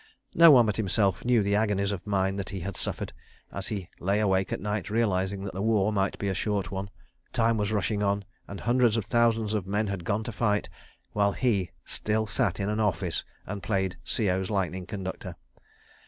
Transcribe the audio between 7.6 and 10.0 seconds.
rushing on, and hundreds of thousands of men